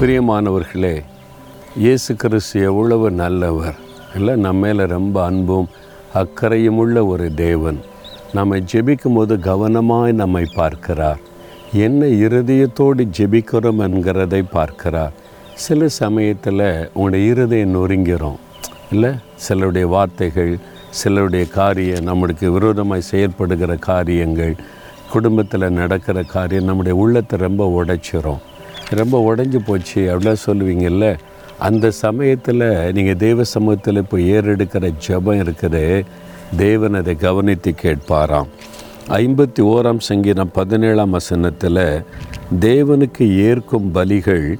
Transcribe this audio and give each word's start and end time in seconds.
பிரியமானவர்களே 0.00 1.02
இயேசு 1.76 2.14
கிறிஸ்து 2.14 2.62
எவ்வளவு 2.62 3.10
நல்லவர். 3.10 3.74
இல்லை 4.14 4.36
நம்ம 4.36 4.66
மேலே 4.66 4.84
ரொம்ப 4.84 5.24
அன்பும் 5.24 5.68
அக்கறையும் 6.14 6.76
உள்ள 6.76 7.06
ஒரு 7.06 7.34
தேவன். 7.34 7.78
நம்மை 8.32 8.64
ஜெபிக்கும் 8.72 9.14
போது 9.14 9.36
கவனமாய் 9.36 10.12
நம்மை 10.12 10.44
பார்க்கிறார். 10.54 11.18
என்ன 11.72 12.06
இருதயத்தோடு 12.06 13.04
ஜெபிக்கிறோம் 13.18 13.82
என்கிறதை 13.86 14.42
பார்க்கிறார். 14.50 15.12
சில 15.54 15.88
சமயத்தில் 15.88 16.90
உங்களுடைய 16.94 17.30
இருதயம் 17.30 17.74
நொறுங்கிறோம் 17.74 18.38
இல்லை 18.92 19.12
சிலருடைய 19.34 19.86
வார்த்தைகள் 19.86 20.58
சிலருடைய 20.90 21.46
காரியம் 21.48 22.06
நம்மளுக்கு 22.06 22.46
விரோதமாக 22.46 23.00
செயற்படுகிற 23.00 23.76
காரியங்கள் 23.76 24.56
குடும்பத்தில் 25.12 25.70
நடக்கிற 25.70 26.22
காரியம் 26.22 26.64
நம்முடைய 26.64 26.98
உள்ளத்தை 26.98 27.38
ரொம்ப 27.38 27.84
உடைச்சிரும். 27.84 28.42
ரொம்ப 28.90 29.34
உடஞ்சி 29.34 29.58
போச்சு 29.66 30.00
அப்படிலாம் 30.10 30.44
சொல்லுவீங்கல்ல. 30.46 31.18
அந்த 31.58 31.90
சமயத்தில் 31.90 32.92
நீங்கள் 32.92 33.16
தேவ 33.16 33.44
சமூகத்தில் 33.44 33.96
இப்போ 33.96 34.18
ஏறெடுக்கிற 34.18 34.92
ஜெபம் 35.06 35.40
இருக்குது. 35.44 36.04
தேவன் 36.56 36.94
அதை 36.94 37.14
கவனித்து 37.16 37.74
கேட்பாராம். 37.82 38.46
ஐம்பத்தி 39.08 39.60
ஓராம் 39.60 39.98
சங்கீதம் 39.98 40.50
பதினேழாம் 40.52 41.10
வசனத்தில் 41.10 42.02
தேவனுக்கு 42.60 43.36
ஏற்கும் 43.36 43.94
பலிகள் 43.94 44.58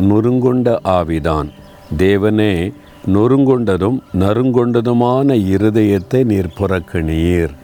நொறுங்கொண்ட 0.00 0.78
ஆவிதான். 0.84 1.48
தேவனே 1.96 2.72
நொறுங்கொண்டதும் 3.14 3.98
நறுங்கொண்டதுமான 4.18 5.34
இருதயத்தை 5.34 6.24
நீர் 6.24 6.54
புறக்கணியீர். 6.58 7.54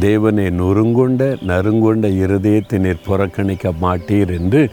தேவனை 0.00 0.46
நொறுங்கொண்ட 0.46 1.22
நறுங்கொண்ட 1.46 2.08
இருதயத்தை 2.24 2.78
நீர் 2.78 3.04
புறக்கணிக்க 3.06 3.72
மாட்டீர் 3.82 4.32
என்று 4.38 4.70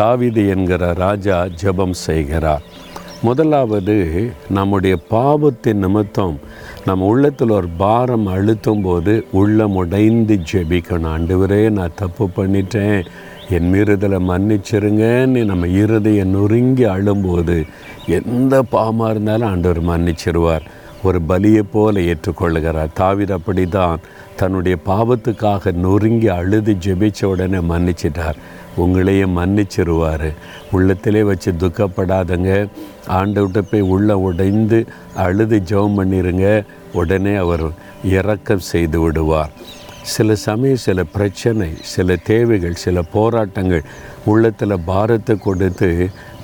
தாவிது 0.00 0.48
என்கிற 0.48 0.92
ராஜா 0.92 1.46
ஜெபம் 1.62 1.96
செய்கிறார். 2.06 2.62
முதலாவது 3.22 3.96
நம்முடைய 4.50 4.96
பாவத்தின் 4.96 5.78
நிமித்தம் 5.78 6.38
நம்ம 6.84 7.04
உள்ளத்தில் 7.04 7.50
ஒரு 7.50 7.68
பாரம் 7.76 8.26
அழுத்தும் 8.26 8.82
போது 8.82 9.24
உள்ளம் 9.32 9.74
உடைந்து 9.74 10.40
ஜெபிக்கணும். 10.52 11.10
ஆண்டவரே 11.14 11.70
நான் 11.70 11.96
தப்பு 11.96 12.28
பண்ணிட்டேன். 12.36 13.06
என் 13.50 13.72
மீறுதலை 13.72 14.18
மன்னிச்சிருங்கன்னு 14.30 15.44
நம்ம 15.44 15.66
இருதயம் 15.66 16.28
நொறுங்கி 16.28 16.84
அழும்போது 16.84 17.64
எந்த 18.06 18.64
பாவமாக 18.72 19.10
இருந்தாலும் 19.10 19.48
ஆண்டவர் 19.48 19.82
மன்னிச்சிருவார். 19.82 20.66
ஒரு 21.06 21.18
பலியை 21.28 21.62
போல 21.72 22.00
ஏற்றுக்கொள்ளுகிறார். 22.10 22.92
தாவிர 23.00 23.30
அப்படி 23.38 23.64
தான் 23.76 24.02
தன்னுடைய 24.40 24.76
பாவத்துக்காக 24.86 25.72
நொறுங்கி 25.84 26.28
அழுது 26.38 26.72
ஜெபிச்ச 26.84 27.24
உடனே 27.32 27.60
மன்னிச்சிட்டார். 27.70 28.38
உங்களையும் 28.82 29.36
மன்னிச்சிருவார். 29.38 30.28
உள்ளத்திலே 30.76 31.22
வச்சு 31.30 31.50
துக்கப்படாதங்க. 31.62 32.50
ஆண்டவிட்ட 33.18 33.60
போய் 33.70 33.88
உள்ள 33.94 34.18
உடைந்து 34.28 34.78
அழுது 35.26 35.58
ஜெபம் 35.70 35.96
பண்ணிருங்க. 35.98 36.48
உடனே 36.92 37.34
அவர் 37.44 37.66
இறக்கம் 38.18 38.66
செய்து 38.72 39.00
விடுவார். 39.00 39.54
சில 40.14 40.34
சமயம் 40.48 40.84
சில 40.86 40.98
பிரச்சனை 41.14 41.68
சில 41.94 42.16
தேவைகள் 42.30 42.82
சில 42.84 43.02
போராட்டங்கள் 43.14 43.82
உள்ளத்தில் 44.32 44.84
பாரத்தை 44.90 45.34
கொடுத்து 45.36 45.88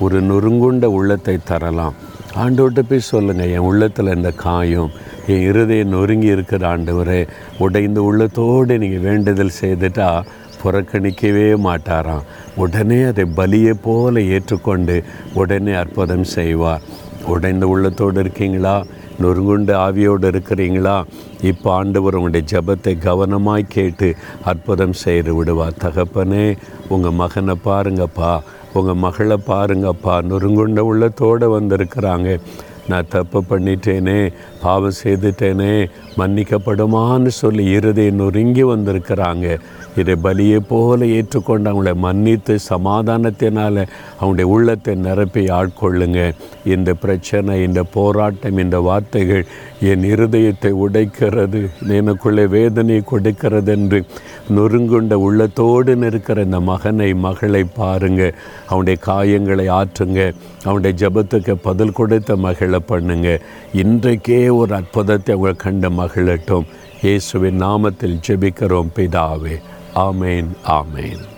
ஒரு 0.04 0.18
நொறுங்குண்ட 0.30 0.86
உள்ளத்தை 0.98 1.36
தரலாம். 1.50 1.98
ஆண்டோட்ட 2.40 2.80
போய் 2.88 3.00
சொல்லுங்கள் 3.00 3.50
என் 3.50 3.66
உள்ளத்தில் 3.68 4.14
இந்த 4.14 4.30
காயம் 4.30 4.90
என் 5.26 5.40
இருதயம் 5.40 5.88
நொறுங்கி 5.88 6.26
இருக்கிற 6.26 6.76
ஆண்டவரே 6.76 7.28
உடைந்த 7.58 8.02
உள்ளத்தோடு 8.02 8.78
நீங்கள் 8.78 9.00
வேண்டுதல் 9.00 9.58
செய்துட்டா 9.60 10.22
புறக்கணிக்கவே 10.62 11.46
மாட்டாராம். 11.66 12.24
உடனே 12.56 13.02
அதை 13.02 13.24
பலியை 13.36 13.74
போல 13.82 14.20
ஏற்றுக்கொண்டு 14.20 15.04
உடனே 15.34 15.72
அற்புதம் 15.72 16.24
செய்வார். 16.24 16.82
உடைந்த 17.26 17.66
உள்ளத்தோடு 17.66 18.20
இருக்கீங்களா? 18.20 18.84
நொறுங்குண்டு 19.22 19.74
ஆவியோடு 19.86 20.26
இருக்கிறீங்களா? 20.30 20.96
இப்போ 21.42 21.72
ஆண்டவர் 21.72 22.14
உங்களுடைய 22.14 22.46
ஜெபத்தை 22.52 22.92
கவனமாய் 22.98 23.64
கேட்டு 23.68 24.14
அற்புதம் 24.44 24.92
செய்து 24.92 25.34
விடுவார். 25.34 25.80
தகப்பனே 25.80 26.56
உங்கள் 26.88 27.18
மகனை 27.22 27.54
பாருங்கப்பா. 27.64 28.32
உங்கள் 28.72 29.02
மகளை 29.04 29.36
பாருங்கப்பா. 29.46 30.14
நொறுங்குண்ட 30.30 30.78
உள்ளத்தோடு 30.78 31.60
வந்திருக்கிறாங்க. 31.60 32.40
நான் 32.88 33.08
தப்பு 33.08 33.42
பண்ணிட்டேனே 33.50 34.32
பாவம் 34.62 34.98
செய்துட்டேனே 35.04 35.88
மன்னிக்கப்படுமான்னு 36.16 37.26
சொல்லி 37.26 37.64
இருதை 37.64 38.10
நொறுங்கி 38.10 38.62
வந்திருக்கிறாங்க. 38.62 39.58
இதை 39.96 40.14
பலியை 40.22 40.58
போல 40.68 41.06
ஏற்றுக்கொண்டு 41.06 41.70
அவங்கள 41.70 41.94
மன்னித்து 41.94 42.58
சமாதானத்தினால் 42.68 43.86
அவங்களுடைய 44.20 44.42
உள்ளத்தை 44.42 44.94
நிரப்பி 44.94 45.46
ஆட்கொள்ளுங்க. 45.50 46.32
இந்த 46.64 46.94
பிரச்சனை 46.94 47.62
இந்த 47.62 47.82
போராட்டம் 47.82 48.58
இந்த 48.58 48.80
வார்த்தைகள் 48.80 49.44
என் 49.80 50.02
இருதயத்தை 50.02 50.72
உடைக்கிறது 50.84 51.70
எனக்குள்ளே 51.88 52.48
வேதனை 52.48 53.00
கொடுக்கிறது 53.00 53.72
என்று 53.72 54.04
நொறுங்குண்ட 54.50 55.12
உள்ளத்தோடு 55.12 55.96
இருக்கிற 56.06 56.42
இந்த 56.42 56.60
மகனை 56.60 57.14
மகளை 57.14 57.64
பாருங்க. 57.64 58.32
அவனுடைய 58.66 58.98
காயங்களை 59.06 59.68
ஆற்றுங்க. 59.80 60.32
அவனுடைய 60.64 61.08
ஜபத்துக்கு 61.08 61.54
பதில் 61.62 61.92
கொடுத்த 61.92 62.36
மகள் 62.36 62.71
பண்ணுங்க. 62.80 63.40
இன்றைக்கே 63.72 64.54
ஒரு 64.54 64.74
அற்புதத்தை 64.74 65.34
அவங்க 65.34 65.52
கண்ட 65.52 65.88
மகிழட்டும். 65.88 66.66
இயேசுவின் 67.02 67.62
நாமத்தில் 67.62 68.20
ஜெபிக்கிறோம் 68.26 68.88
பிதாவே. 68.96 69.60
ஆமேன் 69.94 70.48
ஆமேன். 70.66 71.31